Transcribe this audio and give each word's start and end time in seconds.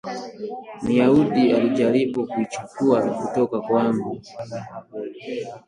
Myahudi 0.83 1.51
alijaribu 1.53 2.27
kuichukuwa 2.27 3.01
kutoka 3.01 3.61
kwangu 3.61 4.21